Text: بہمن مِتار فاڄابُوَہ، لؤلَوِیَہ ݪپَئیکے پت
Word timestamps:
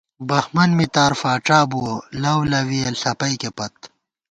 بہمن 0.27 0.69
مِتار 0.77 1.11
فاڄابُوَہ، 1.21 1.93
لؤلَوِیَہ 2.21 2.89
ݪپَئیکے 3.01 3.49
پت 3.57 3.75